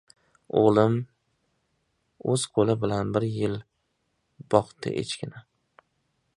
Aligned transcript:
—O‘g‘lim 0.61 0.95
o‘z 2.37 2.47
qo‘li 2.55 2.77
bilan 2.85 3.13
bir 3.19 3.29
yil 3.35 3.55
boqdi 4.55 4.99
echkini. 5.03 5.47